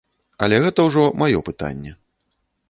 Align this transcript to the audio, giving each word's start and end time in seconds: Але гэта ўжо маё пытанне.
Але 0.45 0.55
гэта 0.63 0.85
ўжо 0.87 1.03
маё 1.23 1.39
пытанне. 1.51 1.91